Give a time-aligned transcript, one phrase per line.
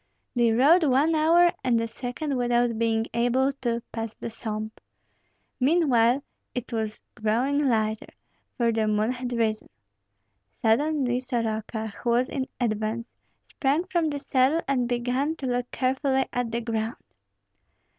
[0.35, 4.81] They rode one hour and a second without being able to pass the swamp.
[5.59, 6.23] Meanwhile
[6.55, 8.11] it was growing lighter,
[8.57, 9.69] for the moon had risen.
[10.63, 13.13] Suddenly Soroka, who was in advance,
[13.45, 16.95] sprang from the saddle and began to look carefully at the ground.